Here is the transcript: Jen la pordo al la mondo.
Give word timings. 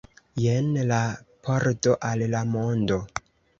Jen 0.43 0.71
la 0.91 1.01
pordo 1.49 1.95
al 2.11 2.25
la 2.35 2.43
mondo. 2.57 3.01